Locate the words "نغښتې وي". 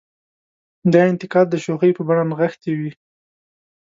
2.29-2.91